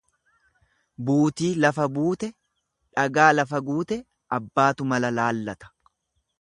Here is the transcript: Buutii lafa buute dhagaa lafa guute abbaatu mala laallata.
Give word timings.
Buutii 1.09 1.49
lafa 1.65 1.85
buute 1.97 2.31
dhagaa 2.31 3.29
lafa 3.37 3.63
guute 3.69 4.01
abbaatu 4.41 4.93
mala 4.95 5.17
laallata. 5.21 5.75